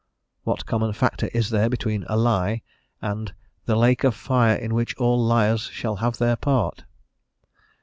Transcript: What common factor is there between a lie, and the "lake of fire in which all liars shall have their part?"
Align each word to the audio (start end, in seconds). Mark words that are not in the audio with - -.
What 0.45 0.65
common 0.65 0.93
factor 0.93 1.27
is 1.31 1.51
there 1.51 1.69
between 1.69 2.05
a 2.09 2.17
lie, 2.17 2.63
and 3.03 3.35
the 3.65 3.75
"lake 3.75 4.03
of 4.03 4.15
fire 4.15 4.55
in 4.55 4.73
which 4.73 4.97
all 4.97 5.23
liars 5.23 5.67
shall 5.67 5.97
have 5.97 6.17
their 6.17 6.35
part?" 6.35 6.85